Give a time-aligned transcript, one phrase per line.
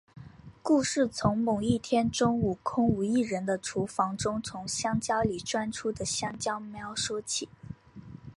[0.63, 7.47] 故事从某一天中午空无一人的厨房中从香蕉里钻出的香蕉喵说起。